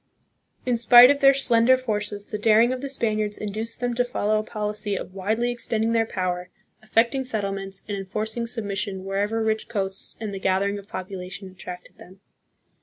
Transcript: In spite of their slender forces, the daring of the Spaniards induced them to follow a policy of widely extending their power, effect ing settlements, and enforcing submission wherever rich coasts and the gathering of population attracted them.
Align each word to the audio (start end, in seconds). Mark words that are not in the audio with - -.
In 0.65 0.77
spite 0.77 1.11
of 1.11 1.19
their 1.19 1.35
slender 1.35 1.77
forces, 1.77 2.25
the 2.25 2.39
daring 2.39 2.73
of 2.73 2.81
the 2.81 2.89
Spaniards 2.89 3.37
induced 3.37 3.79
them 3.81 3.93
to 3.93 4.03
follow 4.03 4.39
a 4.39 4.43
policy 4.43 4.95
of 4.95 5.13
widely 5.13 5.51
extending 5.51 5.91
their 5.91 6.07
power, 6.07 6.49
effect 6.81 7.13
ing 7.13 7.23
settlements, 7.23 7.83
and 7.87 7.95
enforcing 7.95 8.47
submission 8.47 9.05
wherever 9.05 9.43
rich 9.43 9.69
coasts 9.69 10.17
and 10.19 10.33
the 10.33 10.39
gathering 10.39 10.79
of 10.79 10.87
population 10.87 11.51
attracted 11.51 11.99
them. 11.99 12.19